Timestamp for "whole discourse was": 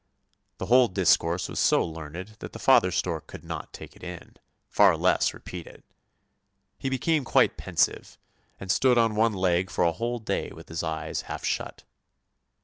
0.65-1.59